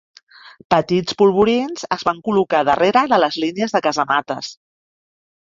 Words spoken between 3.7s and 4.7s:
de casamates.